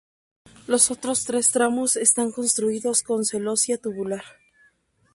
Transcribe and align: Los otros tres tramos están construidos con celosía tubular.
Los 0.65 0.89
otros 0.89 1.25
tres 1.25 1.51
tramos 1.51 1.95
están 1.95 2.31
construidos 2.31 3.03
con 3.03 3.23
celosía 3.23 3.77
tubular. 3.77 4.23